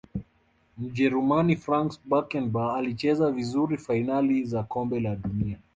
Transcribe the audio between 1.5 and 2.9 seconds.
franz beckenbauer